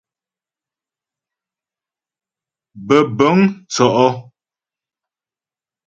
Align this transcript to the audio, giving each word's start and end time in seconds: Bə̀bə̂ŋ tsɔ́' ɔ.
Bə̀bə̂ŋ 2.87 3.37
tsɔ́' 3.71 3.95
ɔ. 4.07 4.09